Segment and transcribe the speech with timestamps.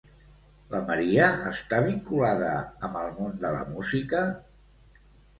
[0.69, 2.47] La Maria està vinculada
[2.87, 4.23] amb el món de la música?